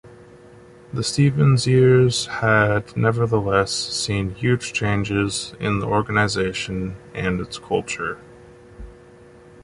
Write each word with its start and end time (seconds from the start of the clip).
The 0.91 1.03
Stevens 1.03 1.67
years 1.67 2.25
had 2.25 2.97
nevertheless 2.97 3.71
seen 3.71 4.33
huge 4.33 4.73
changes 4.73 5.53
in 5.59 5.77
the 5.77 5.85
organisation 5.85 6.97
and 7.13 7.39
its 7.39 7.59
culture. 7.59 8.17